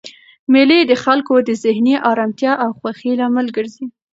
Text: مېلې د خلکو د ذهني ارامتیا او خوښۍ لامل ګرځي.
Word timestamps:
مېلې 0.51 0.79
د 0.85 0.93
خلکو 1.03 1.33
د 1.47 1.49
ذهني 1.63 1.95
ارامتیا 2.11 2.53
او 2.63 2.69
خوښۍ 2.79 3.11
لامل 3.19 3.47
ګرځي. 3.57 3.85